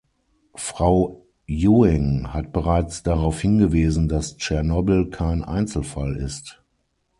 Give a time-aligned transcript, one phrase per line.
[0.55, 6.63] Frau Ewing hat bereits darauf hingewiesen, dass Tschernobyl kein Einzelfall ist.